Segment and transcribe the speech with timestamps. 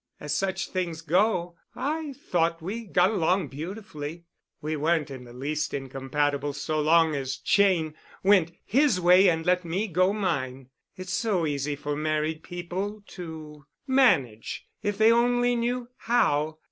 [0.19, 4.25] As such things go, I thought we got along beautifully.
[4.59, 7.93] We weren't in the least incompatible so long as Cheyne
[8.23, 10.69] went his way and let me go mine.
[10.97, 16.57] It's so easy for married people to manage, if they only knew how.